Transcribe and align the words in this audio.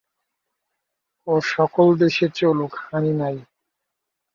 ও-সকল 1.27 1.87
দেশে 2.01 2.27
চলুক, 2.37 2.73
হানি 2.83 3.13
নাই। 3.13 3.37